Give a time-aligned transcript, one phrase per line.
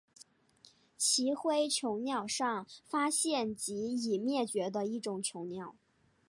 [0.97, 5.75] 奇辉椋鸟上发现及已灭绝的一种椋鸟。